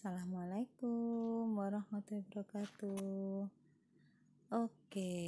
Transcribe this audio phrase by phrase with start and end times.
[0.00, 3.52] Assalamualaikum warahmatullahi wabarakatuh.
[4.48, 5.20] Oke,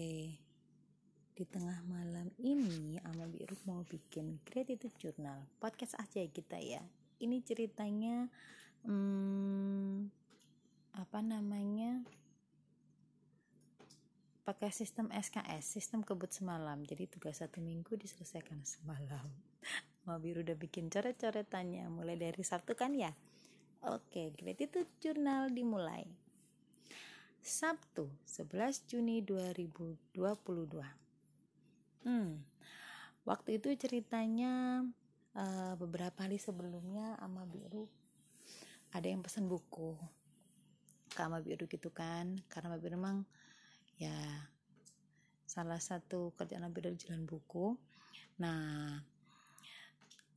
[1.36, 6.80] di tengah malam ini Ama Biru mau bikin gratitude journal podcast aja kita ya.
[7.20, 8.32] Ini ceritanya
[8.88, 10.08] hmm,
[10.96, 12.08] apa namanya?
[14.48, 16.80] pakai sistem SKS, sistem kebut semalam.
[16.88, 19.28] Jadi tugas satu minggu diselesaikan semalam.
[20.08, 23.12] Ama Biru udah bikin coret-coretannya mulai dari Sabtu kan ya
[23.82, 26.06] Oke, gratitude jurnal dimulai.
[27.42, 30.22] Sabtu, 11 Juni 2022.
[32.06, 32.38] Hmm,
[33.26, 34.86] waktu itu ceritanya
[35.34, 37.90] uh, beberapa hari sebelumnya ama biru
[38.94, 39.98] ada yang pesan buku
[41.10, 43.26] ke ama biru gitu kan karena ama biru memang
[43.98, 44.14] ya
[45.42, 47.74] salah satu kerjaan ama biru jalan buku
[48.38, 49.02] nah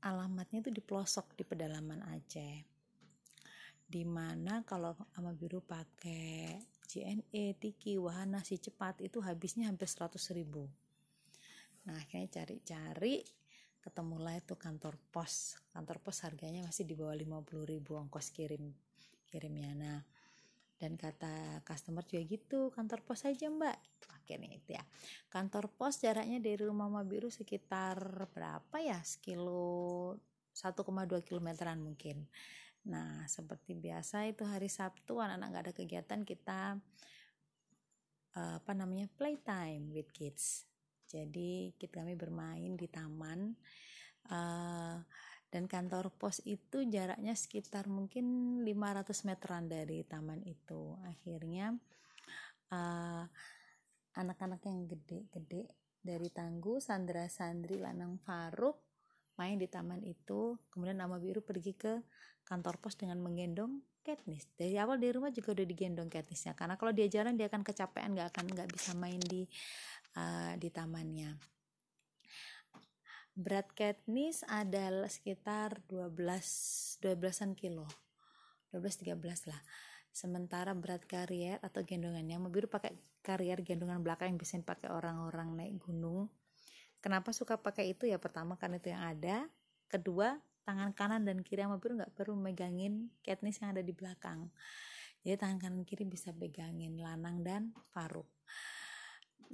[0.01, 2.74] alamatnya itu di pelosok di pedalaman Aceh
[3.85, 6.57] di mana kalau sama biru pakai
[6.89, 10.65] JNE, Tiki, Wahana, si cepat itu habisnya hampir 100 ribu.
[11.85, 13.21] Nah akhirnya cari-cari
[13.81, 15.61] ketemulah itu kantor pos.
[15.69, 18.73] Kantor pos harganya masih di bawah 50 ribu ongkos kirim
[19.29, 19.71] kirimnya.
[19.77, 19.99] Nah
[20.75, 23.77] dan kata customer juga gitu kantor pos aja mbak.
[24.17, 24.83] Akhirnya itu ya.
[25.29, 28.97] Kantor pos jaraknya dari rumah Mama Biru sekitar berapa ya?
[29.05, 30.17] Sekilo
[30.55, 32.25] 1,2 kilometeran mungkin
[32.85, 36.61] Nah, seperti biasa itu hari Sabtu anak-anak gak ada kegiatan kita
[38.37, 40.69] uh, apa namanya playtime with kids.
[41.09, 43.53] Jadi kita kami bermain di taman
[44.29, 44.97] uh,
[45.49, 50.93] dan kantor pos itu jaraknya sekitar mungkin 500 meteran dari taman itu.
[51.05, 51.73] Akhirnya
[52.69, 53.25] uh,
[54.13, 55.73] anak-anak yang gede-gede
[56.05, 58.84] dari Tangguh, Sandra Sandri, Lanang Faruk
[59.35, 61.99] main di taman itu kemudian nama biru pergi ke
[62.45, 64.45] kantor pos dengan menggendong Katniss.
[64.53, 68.13] Dari awal di rumah juga udah digendong Katnissnya karena kalau dia jalan dia akan kecapean
[68.13, 69.49] nggak akan nggak bisa main di
[70.13, 71.33] uh, di tamannya.
[73.35, 77.89] Berat Katniss adalah sekitar 12 12an kilo.
[78.71, 79.61] 12 13 lah.
[80.15, 85.51] Sementara berat karier atau gendongannya mobil biru pakai karier gendongan belakang yang bisa dipakai orang-orang
[85.57, 86.31] naik gunung
[87.05, 88.17] Kenapa suka pakai itu ya?
[88.17, 89.45] Pertama karena itu yang ada.
[89.85, 94.49] Kedua, tangan kanan dan kiri sama biru nggak perlu megangin Katniss yang ada di belakang.
[95.21, 98.25] Jadi tangan kanan kiri bisa pegangin Lanang dan Faruk.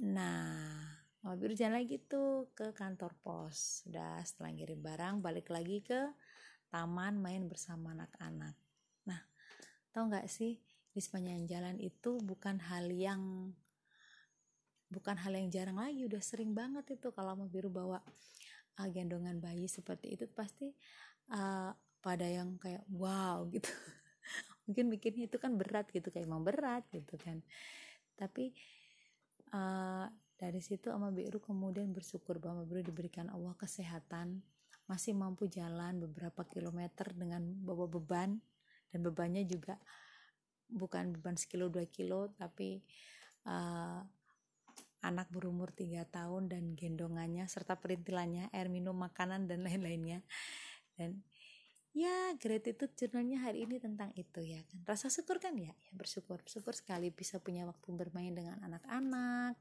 [0.00, 0.80] Nah,
[1.20, 3.84] sama biru jalan lagi tuh ke kantor pos.
[3.84, 6.08] Udah setelah ngirim barang, balik lagi ke
[6.72, 8.56] taman main bersama anak-anak.
[9.04, 9.20] Nah,
[9.92, 10.56] tau nggak sih
[10.88, 13.52] di sepanjang jalan itu bukan hal yang
[14.92, 18.04] bukan hal yang jarang lagi udah sering banget itu kalau mau biru bawa
[18.76, 20.68] uh, gendongan bayi seperti itu pasti
[21.32, 21.72] uh,
[22.04, 23.72] pada yang kayak wow gitu.
[24.68, 27.40] Mungkin mikirnya itu kan berat gitu kayak emang berat gitu kan.
[28.14, 28.52] Tapi
[29.56, 34.44] uh, dari situ ama biru kemudian bersyukur bahwa biru diberikan Allah kesehatan
[34.90, 38.42] masih mampu jalan beberapa kilometer dengan bawa beban
[38.90, 39.78] dan bebannya juga
[40.66, 42.82] bukan beban sekilo dua kilo tapi
[43.46, 44.02] uh,
[45.02, 50.22] anak berumur 3 tahun dan gendongannya serta perintilannya, air minum, makanan dan lain-lainnya.
[50.94, 51.26] Dan
[51.92, 54.80] ya gratitude jurnalnya hari ini tentang itu ya kan.
[54.86, 59.58] Rasa syukur kan ya, ya bersyukur, bersyukur sekali bisa punya waktu bermain dengan anak-anak,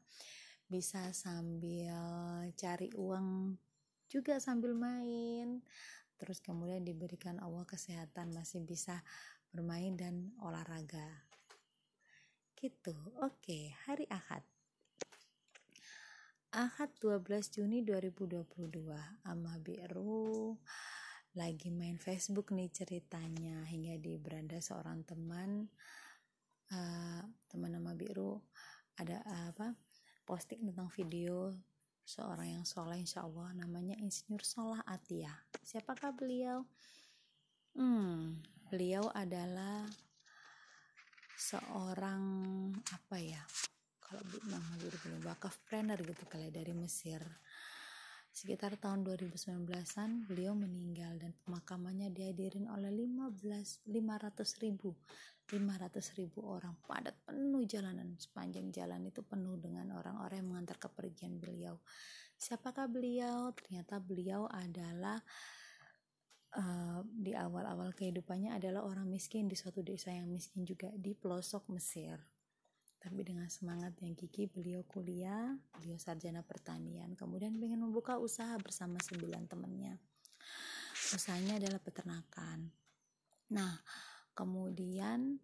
[0.69, 3.57] bisa sambil cari uang
[4.07, 5.59] juga sambil main.
[6.21, 9.01] Terus kemudian diberikan Allah kesehatan masih bisa
[9.49, 11.25] bermain dan olahraga.
[12.53, 12.93] Gitu.
[13.25, 14.50] Oke, hari Ahad.
[16.51, 18.91] Ahad 12 Juni 2022
[19.23, 20.59] Ama Biru
[21.31, 25.71] lagi main Facebook nih ceritanya hingga di beranda seorang teman
[26.75, 28.35] uh, teman nama Biru
[28.99, 29.79] ada uh, apa
[30.27, 31.55] posting tentang video
[32.03, 35.31] seorang yang soleh insya Allah namanya Insinyur Solah Atia.
[35.63, 36.67] Siapakah beliau?
[37.79, 39.87] Hmm beliau adalah
[41.39, 42.23] seorang
[42.91, 43.39] apa ya
[44.11, 47.23] kalau nama guru belum wakaf planner gitu kali ya, dari Mesir.
[48.27, 54.91] Sekitar tahun 2019an beliau meninggal dan pemakamannya dihadirin oleh 15 500 ribu.
[55.47, 58.19] 500 ribu orang padat penuh jalanan.
[58.19, 61.79] Sepanjang jalan itu penuh dengan orang-orang yang mengantar kepergian beliau.
[62.35, 63.55] Siapakah beliau?
[63.55, 65.23] Ternyata beliau adalah
[66.59, 71.71] uh, di awal-awal kehidupannya adalah orang miskin di suatu desa yang miskin juga di pelosok
[71.71, 72.40] Mesir
[73.01, 79.01] tapi dengan semangat yang gigih beliau kuliah, beliau sarjana pertanian, kemudian ingin membuka usaha bersama
[79.01, 79.97] sembilan temannya.
[81.17, 82.69] Usahanya adalah peternakan.
[83.57, 83.73] Nah,
[84.37, 85.41] kemudian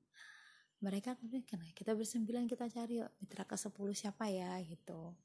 [0.77, 1.41] mereka kemudian
[1.73, 4.53] kita bersembilan kita cari yuk mitra ke 10 siapa ya?
[4.61, 5.17] Gitu.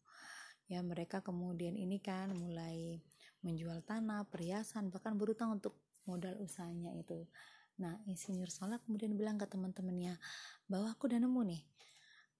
[0.72, 3.04] Ya mereka kemudian ini kan mulai
[3.44, 5.76] menjual tanah perhiasan bahkan berutang untuk
[6.08, 7.28] modal usahanya itu.
[7.76, 10.16] Nah insinyur Salah kemudian bilang ke teman-temannya
[10.64, 11.62] bahwa aku udah nemu nih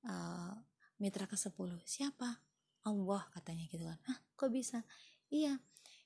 [0.06, 0.54] uh,
[1.02, 1.54] mitra ke 10
[1.86, 2.40] siapa?
[2.82, 3.98] Allah katanya gitu kan.
[4.10, 4.82] Hah, kok bisa?
[5.30, 5.58] Iya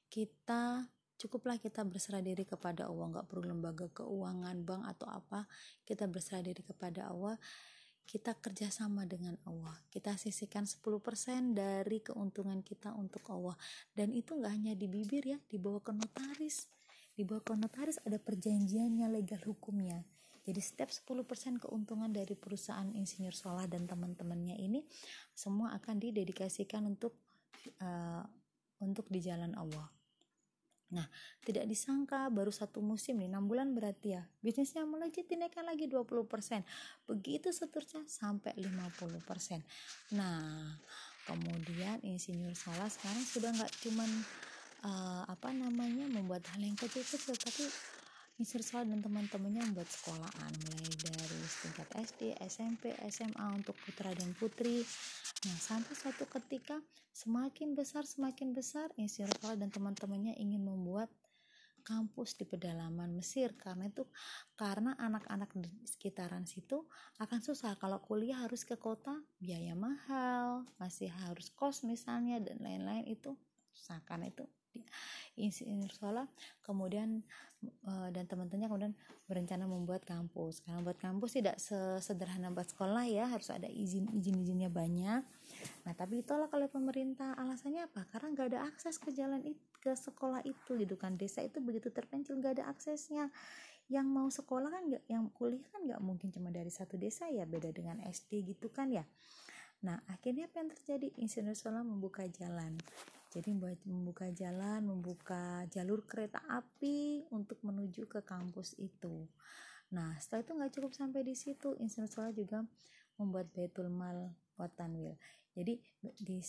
[0.06, 3.06] kita cukuplah kita berserah diri kepada Allah.
[3.12, 5.50] Nggak perlu lembaga keuangan bank atau apa.
[5.82, 7.36] Kita berserah diri kepada Allah.
[8.06, 9.74] Kita kerjasama dengan Allah.
[9.90, 13.58] Kita sisihkan 10% dari keuntungan kita untuk Allah.
[13.90, 16.70] Dan itu nggak hanya di bibir ya dibawa ke notaris.
[17.18, 20.06] Dibawa ke notaris ada perjanjiannya legal hukumnya
[20.46, 24.86] jadi setiap 10% keuntungan dari perusahaan insinyur Solah dan teman-temannya ini
[25.34, 27.18] semua akan didedikasikan untuk
[27.82, 28.22] uh,
[28.78, 29.90] untuk di jalan Allah
[30.86, 31.02] Nah,
[31.42, 34.22] tidak disangka baru satu musim nih, 6 bulan berarti ya.
[34.38, 36.06] Bisnisnya melejit dinaikkan lagi 20%.
[37.10, 39.66] Begitu seterusnya sampai 50%.
[40.14, 40.78] Nah,
[41.26, 44.10] kemudian insinyur salah sekarang sudah nggak cuman
[44.86, 47.66] uh, apa namanya membuat hal yang kecil-kecil tapi
[48.36, 48.60] Mr.
[48.60, 54.84] Salah dan teman-temannya membuat sekolahan mulai dari tingkat SD, SMP, SMA untuk putra dan putri.
[55.48, 56.76] Nah, sampai suatu ketika
[57.16, 59.32] semakin besar semakin besar Mr.
[59.40, 61.08] Salah dan teman-temannya ingin membuat
[61.86, 64.02] kampus di pedalaman Mesir karena itu
[64.58, 66.82] karena anak-anak di sekitaran situ
[67.22, 73.06] akan susah kalau kuliah harus ke kota biaya mahal masih harus kos misalnya dan lain-lain
[73.06, 73.38] itu
[73.70, 74.42] susah karena itu
[75.36, 76.24] insinyur Sola
[76.64, 77.22] kemudian
[77.86, 78.94] uh, dan teman-temannya kemudian
[79.26, 80.62] berencana membuat kampus.
[80.62, 85.22] Karena membuat kampus tidak sesederhana buat sekolah ya harus ada izin izin izinnya banyak.
[85.84, 87.34] Nah tapi ditolak oleh pemerintah.
[87.36, 88.06] Alasannya apa?
[88.10, 91.14] Karena nggak ada akses ke jalan itu ke sekolah itu gitu kan.
[91.14, 93.30] Desa itu begitu terpencil nggak ada aksesnya.
[93.86, 97.46] Yang mau sekolah kan gak, yang kuliah kan nggak mungkin cuma dari satu desa ya
[97.46, 99.06] beda dengan SD gitu kan ya.
[99.86, 101.06] Nah akhirnya apa yang terjadi?
[101.22, 102.74] Insinyur Sola membuka jalan
[103.36, 109.28] jadi buat membuka jalan membuka jalur kereta api untuk menuju ke kampus itu.
[109.92, 112.64] Nah setelah itu nggak cukup sampai di situ insinyur Solah juga
[113.20, 115.20] membuat betul mal watanwil.
[115.52, 116.40] Jadi di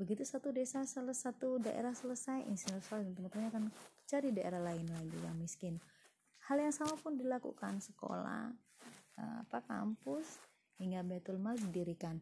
[0.00, 3.64] begitu satu desa salah satu daerah selesai insinyur Solah dan teman-temannya akan
[4.08, 5.76] cari daerah lain lagi yang miskin.
[6.48, 8.48] Hal yang sama pun dilakukan sekolah
[9.20, 10.40] eh, apa kampus
[10.80, 12.16] hingga betul mal didirikan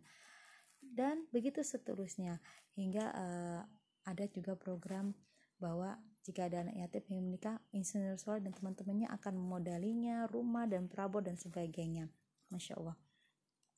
[0.93, 2.39] dan begitu seterusnya
[2.77, 3.63] hingga uh,
[4.07, 5.17] ada juga program
[5.59, 10.91] bahwa jika ada anak yatim yang menikah, insinyur solar dan teman-temannya akan memodalinya rumah dan
[10.91, 12.11] perabot dan sebagainya.
[12.51, 12.99] Masya Allah.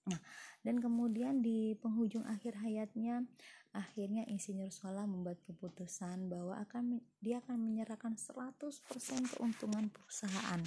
[0.08, 0.20] Nah,
[0.64, 3.28] dan kemudian di penghujung akhir hayatnya,
[3.76, 8.64] akhirnya insinyur Sola membuat keputusan bahwa akan dia akan menyerahkan 100%
[9.36, 10.64] keuntungan perusahaan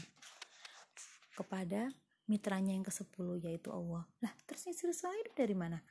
[1.33, 1.89] kepada
[2.29, 4.05] mitranya yang ke-10 yaitu Allah.
[4.21, 4.93] Lah, terus insinyur
[5.25, 5.81] itu dari mana?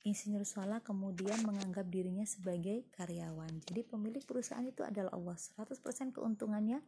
[0.00, 3.52] Insinyur Sola kemudian menganggap dirinya sebagai karyawan.
[3.68, 5.36] Jadi pemilik perusahaan itu adalah Allah.
[5.36, 6.80] 100% keuntungannya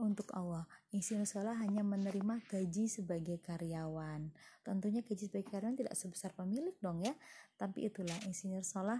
[0.00, 0.64] untuk Allah.
[0.96, 4.32] Insinyur Sola hanya menerima gaji sebagai karyawan.
[4.64, 7.12] Tentunya gaji sebagai karyawan tidak sebesar pemilik dong ya.
[7.60, 8.96] Tapi itulah Insinyur Sola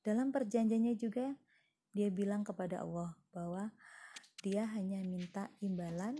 [0.00, 1.36] dalam perjanjiannya juga
[1.92, 3.74] dia bilang kepada Allah bahwa
[4.40, 6.16] dia hanya minta imbalan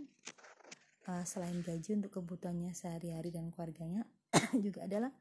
[1.07, 4.03] uh, selain gaji untuk kebutuhannya sehari-hari dan keluarganya
[4.65, 5.13] juga adalah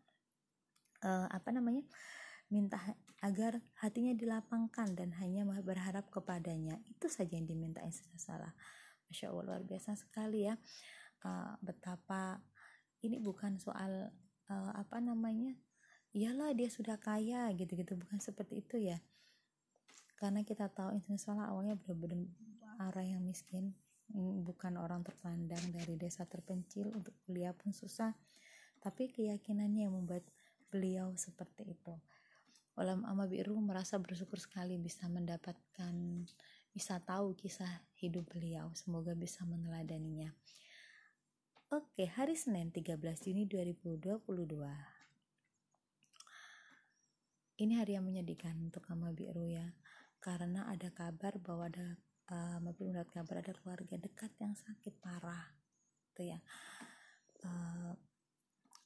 [1.06, 1.86] uh, apa namanya
[2.50, 2.78] minta
[3.22, 6.82] agar hatinya dilapangkan dan hanya berharap kepadanya.
[6.90, 7.82] Itu saja yang diminta
[8.18, 8.54] salah
[9.06, 10.58] masya allah luar biasa sekali ya.
[11.26, 12.42] Uh, betapa
[13.02, 14.14] ini bukan soal
[14.50, 15.58] uh, apa namanya
[16.14, 18.98] iyalah dia sudah kaya gitu-gitu bukan seperti itu ya.
[20.16, 22.30] Karena kita tahu salah awalnya benar-benar
[22.80, 23.76] arah yang miskin
[24.46, 28.14] bukan orang terpandang dari desa terpencil untuk kuliah pun susah.
[28.80, 30.24] Tapi keyakinannya yang membuat
[30.70, 31.96] beliau seperti itu.
[32.76, 35.96] Ulam Ama Biru merasa bersyukur sekali bisa mendapatkan
[36.76, 38.68] bisa tahu kisah hidup beliau.
[38.76, 40.36] Semoga bisa meneladaninya.
[41.72, 44.22] Oke hari Senin 13 Juni 2022
[47.56, 49.72] ini hari yang menyedihkan untuk Ama Biru ya
[50.20, 51.96] karena ada kabar bahwa ada
[52.28, 55.56] uh, Biru mendapat kabar ada keluarga dekat yang sakit parah
[56.12, 56.40] itu ya.
[57.44, 57.96] Uh,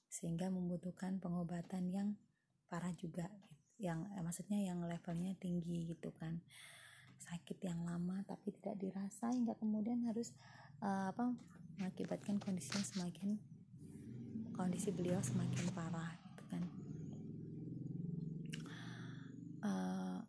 [0.10, 2.10] sehingga membutuhkan pengobatan yang
[2.66, 3.30] parah juga
[3.78, 6.42] yang eh, maksudnya yang levelnya tinggi gitu kan.
[7.20, 10.32] Sakit yang lama tapi tidak dirasa hingga kemudian harus
[10.80, 11.36] uh, apa
[11.78, 13.36] mengakibatkan kondisinya semakin
[14.56, 16.64] kondisi beliau semakin parah gitu kan.
[19.60, 20.20] Uh,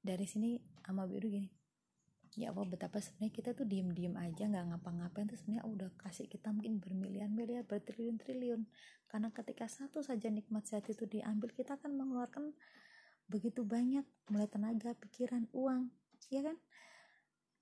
[0.00, 0.56] dari sini
[0.88, 1.61] ama biru gini
[2.32, 6.24] ya Allah betapa sebenarnya kita tuh diem diem aja nggak ngapa-ngapain tuh sebenarnya udah kasih
[6.28, 8.64] kita mungkin bermiliar-miliar bertriliun-triliun.
[9.08, 12.56] Karena ketika satu saja nikmat sehat itu diambil kita akan mengeluarkan
[13.28, 15.92] begitu banyak mulai tenaga pikiran uang
[16.32, 16.56] ya kan?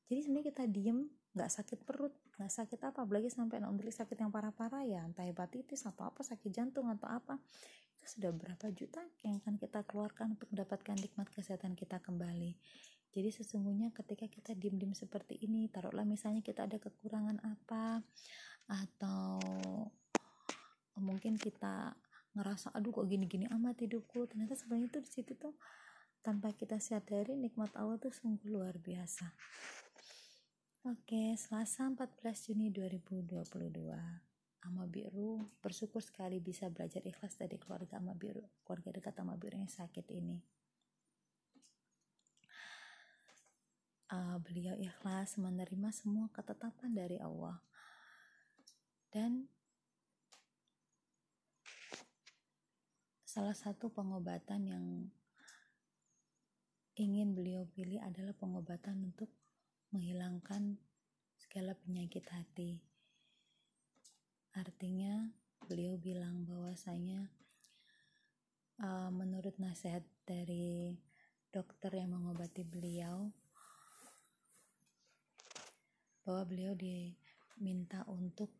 [0.06, 0.98] Jadi sebenarnya kita diem
[1.30, 5.86] nggak sakit perut nggak sakit apa apalagi sampai nanti sakit yang parah-parah ya entah hepatitis
[5.86, 7.38] atau apa sakit jantung atau apa
[7.94, 12.58] itu sudah berapa juta yang akan kita keluarkan untuk mendapatkan nikmat kesehatan kita kembali
[13.11, 18.07] jadi sesungguhnya ketika kita diem-diem seperti ini, taruhlah misalnya kita ada kekurangan apa
[18.71, 19.43] atau
[21.02, 21.90] mungkin kita
[22.38, 24.31] ngerasa aduh kok gini-gini amat hidupku.
[24.31, 25.59] Ternyata sebenarnya itu di situ tuh
[26.23, 29.26] tanpa kita sadari nikmat Allah tuh sungguh luar biasa.
[30.88, 33.45] Oke Selasa 14 Juni 2022
[34.64, 39.61] Ama Biru bersyukur sekali bisa belajar ikhlas dari keluarga Ama Biru keluarga dekat Ama Biru
[39.61, 40.40] yang sakit ini
[44.11, 47.59] uh, beliau ikhlas menerima semua ketetapan dari Allah
[49.11, 49.47] dan
[53.26, 54.87] salah satu pengobatan yang
[56.99, 59.31] ingin beliau pilih adalah pengobatan untuk
[59.95, 60.79] menghilangkan
[61.38, 62.83] segala penyakit hati.
[64.52, 65.31] Artinya,
[65.64, 67.31] beliau bilang bahwasanya
[68.83, 70.99] uh, menurut nasihat dari
[71.55, 73.31] dokter yang mengobati beliau,
[76.30, 78.54] bahwa beliau diminta untuk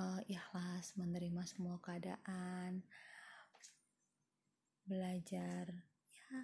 [0.00, 2.80] uh, ikhlas menerima semua keadaan
[4.88, 6.40] belajar ya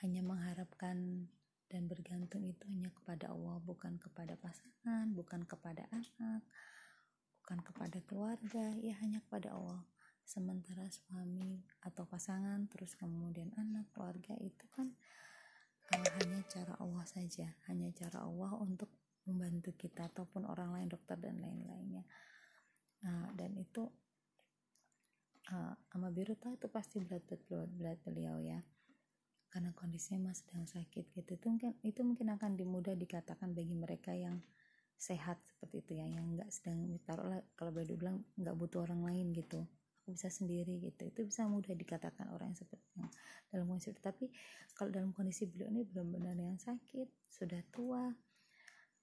[0.00, 1.28] hanya mengharapkan
[1.68, 6.40] dan bergantung itu hanya kepada Allah bukan kepada pasangan bukan kepada anak
[7.44, 9.84] bukan kepada keluarga ya hanya kepada Allah.
[10.24, 14.96] Sementara suami atau pasangan terus kemudian anak keluarga itu kan
[15.92, 18.88] uh, hanya cara Allah saja hanya cara Allah untuk
[19.24, 22.04] membantu kita ataupun orang lain dokter dan lain-lainnya.
[23.04, 23.84] Nah, dan itu
[25.52, 28.60] uh, ama biru tahu itu pasti berat berat berat beliau ya.
[29.48, 31.30] Karena kondisinya masih sedang sakit gitu.
[31.36, 34.42] Itu mungkin itu mungkin akan dimudah dikatakan bagi mereka yang
[34.94, 39.30] sehat seperti itu ya yang nggak sedang taruhlah kalau boleh dibilang nggak butuh orang lain
[39.30, 39.62] gitu.
[40.04, 41.06] Aku bisa sendiri gitu.
[41.06, 43.10] Itu bisa mudah dikatakan orang yang seperti yang
[43.48, 44.28] dalam kondisi tapi
[44.74, 48.10] kalau dalam kondisi beliau ini benar-benar yang sakit sudah tua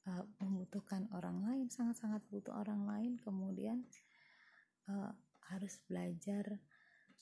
[0.10, 3.86] uh, membutuhkan orang lain sangat-sangat butuh orang lain kemudian
[4.89, 5.13] uh,
[5.51, 6.62] harus belajar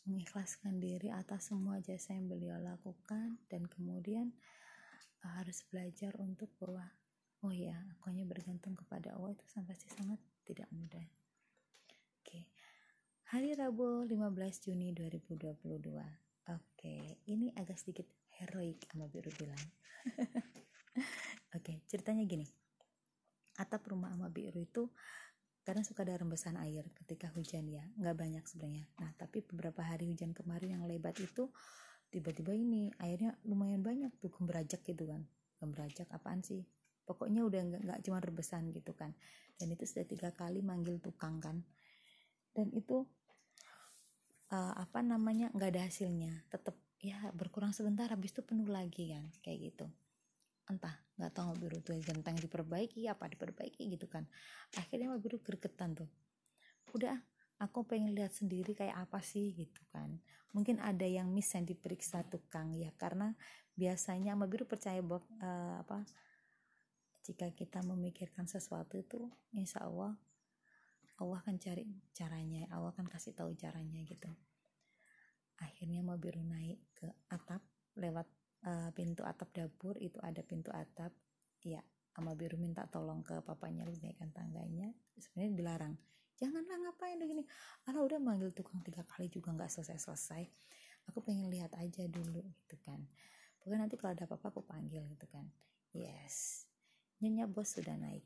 [0.07, 4.31] mengikhlaskan diri atas semua jasa yang beliau lakukan dan kemudian
[5.25, 6.88] uh, harus belajar untuk bahwa
[7.43, 12.43] oh ya aku hanya bergantung kepada Allah itu sampai sih sangat tidak mudah oke okay.
[13.31, 16.03] hari Rabu 15 Juni 2022 oke
[16.48, 17.19] okay.
[17.27, 18.07] ini agak sedikit
[18.39, 19.59] heroik sama biru bilang
[21.55, 22.48] oke okay, ceritanya gini
[23.59, 24.87] atap rumah ama biru itu
[25.67, 27.83] kadang suka ada rembesan air ketika hujan ya.
[27.99, 28.85] Nggak banyak sebenarnya.
[29.03, 31.51] Nah tapi beberapa hari hujan kemarin yang lebat itu
[32.09, 35.27] tiba-tiba ini airnya lumayan banyak tuh gemberajak gitu kan.
[35.59, 36.63] Gemberajak apaan sih?
[37.03, 39.11] Pokoknya udah nggak cuma rebesan gitu kan.
[39.59, 41.61] Dan itu sudah tiga kali manggil tukang kan.
[42.55, 43.03] Dan itu
[44.55, 46.47] uh, apa namanya nggak ada hasilnya.
[46.49, 49.87] Tetap ya berkurang sebentar habis itu penuh lagi kan kayak gitu
[50.69, 54.29] entah nggak tahu mobil tuh genteng diperbaiki apa diperbaiki gitu kan.
[54.77, 56.09] Akhirnya biru gregetan tuh.
[56.93, 57.17] Udah
[57.59, 59.51] aku pengen lihat sendiri kayak apa sih?
[59.57, 60.21] gitu kan.
[60.53, 63.33] Mungkin ada yang miss yang diperiksa tukang ya karena
[63.73, 66.05] biasanya mobil biru percaya bahwa uh, apa
[67.25, 70.17] jika kita memikirkan sesuatu itu insya Allah
[71.19, 71.83] Allah akan cari
[72.15, 74.31] caranya Allah akan kasih tahu caranya gitu.
[75.59, 77.59] Akhirnya mobil biru naik ke atap
[77.99, 78.25] lewat
[78.65, 81.13] uh, pintu atap dapur itu ada pintu atap.
[81.63, 81.83] Ya
[82.15, 84.91] sama biru minta tolong ke papanya naikkan tangganya.
[85.15, 85.95] Sebenarnya dilarang.
[86.39, 87.43] Janganlah ngapain begini
[87.91, 90.43] Alah udah manggil tukang tiga kali juga nggak selesai selesai
[91.09, 93.01] aku pengen lihat aja dulu gitu kan.
[93.57, 95.49] Pokoknya nanti kalau ada apa-apa aku panggil gitu kan.
[95.89, 96.69] Yes.
[97.19, 98.23] Nyonya bos sudah naik.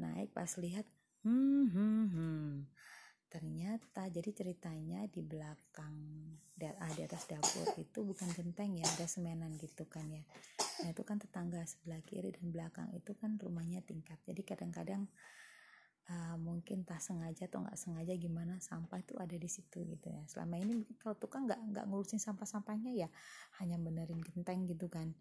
[0.00, 0.88] Naik pas lihat
[1.20, 2.52] hmm hmm hmm
[3.30, 5.94] ternyata jadi ceritanya di belakang
[6.66, 10.26] ah, di atas dapur itu bukan genteng ya ada semenan gitu kan ya.
[10.82, 14.18] Nah itu kan tetangga sebelah kiri dan belakang itu kan rumahnya tingkat.
[14.26, 15.06] Jadi kadang-kadang
[16.10, 20.26] uh, mungkin tak sengaja atau nggak sengaja gimana sampah itu ada di situ gitu ya.
[20.26, 23.08] Selama ini kalau tukang nggak nggak ngurusin sampah-sampahnya ya
[23.62, 25.14] hanya benerin genteng gitu kan.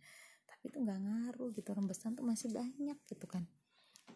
[0.50, 3.46] Tapi itu nggak ngaruh gitu rembesan tuh masih banyak gitu kan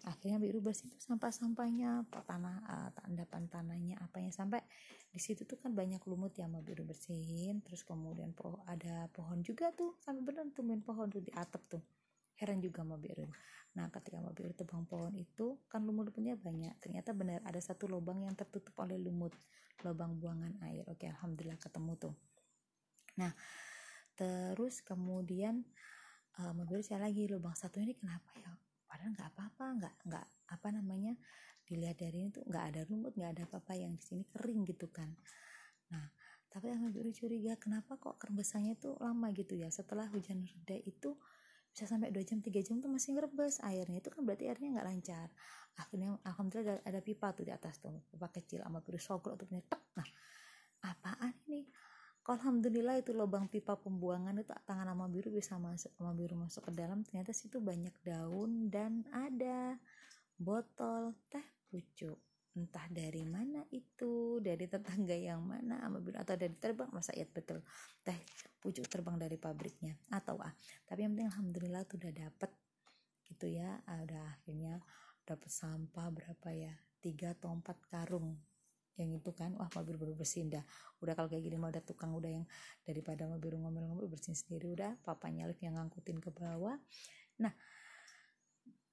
[0.04, 4.36] akhirnya biru bersih itu sampah-sampahnya tanah uh, endapan tanahnya apanya.
[4.36, 4.60] Sampai
[5.08, 9.40] di situ tuh kan banyak lumut yang mau biru bersihin terus kemudian po ada pohon
[9.40, 11.84] juga tuh sampai bener tumbuhin pohon tuh di atap tuh.
[12.36, 13.28] Heran juga mau biru
[13.74, 16.76] nah ketika mau biru tebang pohon itu kan lumut-lumutnya banyak.
[16.84, 19.34] Ternyata benar ada satu lubang yang tertutup oleh lumut
[19.82, 20.84] lubang buangan air.
[20.92, 22.14] Oke alhamdulillah ketemu tuh.
[23.18, 23.32] Nah
[24.14, 25.64] terus kemudian
[26.38, 28.54] uh, mau biru saya lagi lubang satu ini kenapa ya
[28.94, 31.18] padahal nggak apa-apa nggak nggak apa namanya
[31.66, 34.94] dilihat dari ini tuh nggak ada lumut nggak ada apa-apa yang di sini kering gitu
[34.94, 35.10] kan.
[35.90, 36.06] Nah
[36.54, 39.74] tapi yang biru curiga kenapa kok kerembesannya tuh lama gitu ya?
[39.74, 41.18] Setelah hujan reda itu
[41.74, 43.98] bisa sampai 2 jam 3 jam tuh masih ngerebes airnya.
[43.98, 45.28] Itu kan berarti airnya nggak lancar.
[45.82, 49.50] Akhirnya alhamdulillah ada, ada pipa tuh di atas tuh pipa kecil sama biru sogro tuh
[49.50, 49.82] punya tek.
[49.98, 50.06] Nah
[50.86, 51.66] apaan ini
[52.24, 56.72] alhamdulillah itu lubang pipa pembuangan itu tangan sama biru bisa masuk sama biru masuk ke
[56.72, 57.04] dalam.
[57.04, 59.76] Ternyata situ banyak daun dan ada
[60.40, 62.16] botol teh pucuk.
[62.54, 67.66] Entah dari mana itu dari tetangga yang mana biru atau dari terbang masa iya betul
[68.06, 68.20] teh
[68.62, 70.54] pucuk terbang dari pabriknya atau ah.
[70.88, 72.52] Tapi yang penting alhamdulillah tuh udah dapet
[73.28, 73.82] gitu ya.
[73.90, 74.80] Udah akhirnya
[75.28, 78.40] dapat sampah berapa ya tiga atau empat karung
[79.00, 80.62] yang itu kan wah mobil baru bersihin dah
[81.02, 82.46] udah kalau kayak gini mau ada tukang udah yang
[82.86, 86.78] daripada mobil ngomel-ngomel bersihin sendiri udah papanya lift yang ngangkutin ke bawah.
[87.42, 87.54] Nah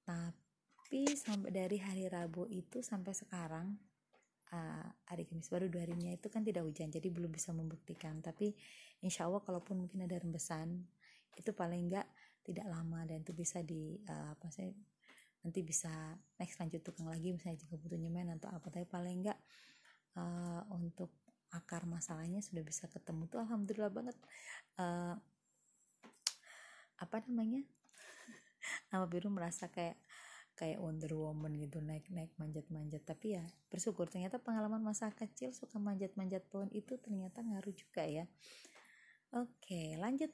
[0.04, 0.50] tapi
[0.90, 3.78] tapi sampai dari hari Rabu itu sampai sekarang
[4.50, 8.18] uh, hari Kamis baru dua harinya itu kan tidak hujan jadi belum bisa membuktikan.
[8.18, 8.50] Tapi
[8.98, 10.82] insya Allah kalaupun mungkin ada rembesan
[11.38, 12.10] itu paling enggak
[12.42, 14.74] tidak lama dan itu bisa di uh, apa sih
[15.46, 15.94] nanti bisa
[16.42, 19.38] next lanjut tukang lagi misalnya jika butuh nyemen atau apa tapi paling enggak
[20.16, 21.10] uh, untuk
[21.50, 24.16] akar masalahnya sudah bisa ketemu tuh alhamdulillah banget.
[24.78, 25.18] Uh,
[26.98, 27.66] apa namanya?
[28.94, 29.98] Nama biru merasa kayak
[30.54, 33.02] kayak Wonder Woman gitu naik-naik manjat-manjat.
[33.02, 38.24] Tapi ya bersyukur ternyata pengalaman masa kecil suka manjat-manjat pohon itu ternyata ngaruh juga ya.
[39.34, 40.30] Oke lanjut.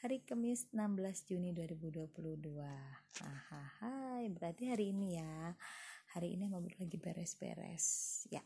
[0.00, 2.16] Hari Kamis 16 Juni 2022
[3.20, 5.52] hahaha berarti hari ini ya.
[6.16, 8.26] Hari ini mau lagi beres-beres.
[8.32, 8.40] Ya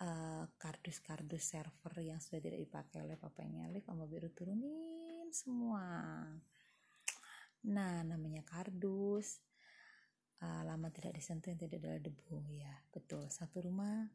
[0.00, 6.24] uh, kardus-kardus server yang sudah tidak dipakai oleh papanya Liv sama biru turunin semua.
[7.68, 9.40] Nah namanya kardus.
[10.40, 12.40] Uh, lama tidak disentuh yang tidak ada debu.
[12.48, 13.28] Ya betul.
[13.28, 14.08] Satu rumah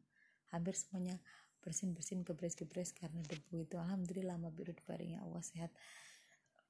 [0.50, 1.22] hampir semuanya
[1.62, 3.78] bersin bersin kebres kebres karena debu itu.
[3.78, 5.70] Alhamdulillah lama biru dibaringnya Allah sehat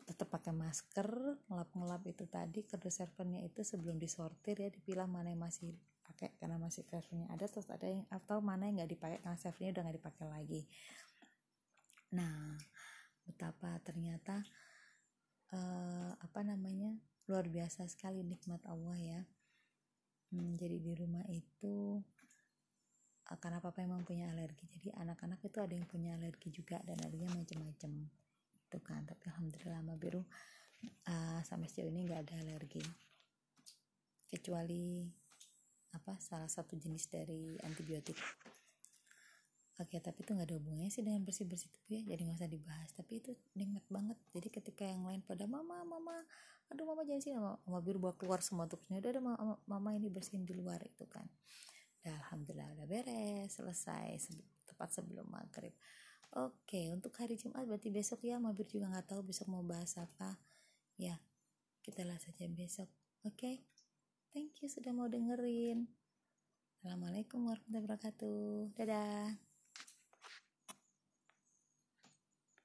[0.06, 1.10] tetap pakai masker
[1.50, 5.74] ngelap ngelap itu tadi kerdus servernya itu sebelum disortir ya dipilah mana yang masih
[6.06, 9.74] pakai karena masih servernya ada terus ada yang atau mana yang nggak dipakai karena servernya
[9.74, 10.62] udah nggak dipakai lagi.
[12.14, 12.54] Nah
[13.26, 14.46] betapa ternyata
[15.50, 16.94] uh, apa namanya
[17.26, 19.20] luar biasa sekali nikmat Allah ya.
[20.30, 21.98] Hmm, jadi di rumah itu
[23.26, 26.98] eh, karena papa emang punya alergi jadi anak-anak itu ada yang punya alergi juga dan
[26.98, 28.10] adanya macam-macam
[28.76, 29.08] itu kan.
[29.08, 30.20] Tapi alhamdulillah sama biru
[31.08, 32.84] uh, sampai sejauh ini nggak ada alergi.
[34.28, 35.08] Kecuali
[35.96, 38.20] apa salah satu jenis dari antibiotik.
[39.80, 42.90] Oke, tapi itu nggak ada hubungannya sih dengan bersih-bersih tubuh ya, jadi nggak usah dibahas.
[42.92, 44.16] Tapi itu nikmat banget.
[44.32, 46.16] Jadi ketika yang lain pada mama, mama,
[46.72, 47.36] aduh mama jangan sini.
[47.40, 51.04] Mama, biru bawa keluar semua tugasnya udah ada mama, mama ini bersihin di luar itu
[51.08, 51.28] kan.
[52.08, 54.30] Alhamdulillah udah beres selesai
[54.64, 55.74] tepat sebelum maghrib
[56.34, 59.94] oke untuk hari Jumat berarti besok ya mama biru juga nggak tahu besok mau bahas
[60.00, 60.40] apa.
[60.98, 61.20] Ya
[61.86, 62.90] kita lihat saja besok.
[63.22, 63.62] Oke
[64.34, 65.86] thank you sudah mau dengerin.
[66.82, 68.74] Assalamualaikum warahmatullahi wabarakatuh.
[68.74, 69.45] Dadah